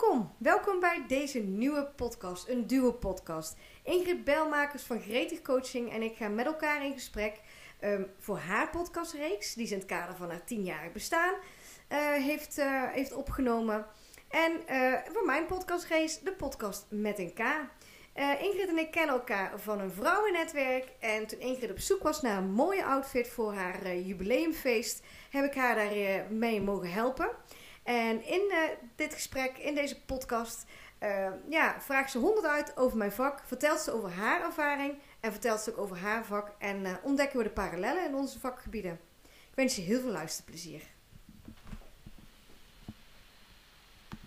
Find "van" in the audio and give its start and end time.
4.82-5.00, 10.16-10.30, 19.60-19.80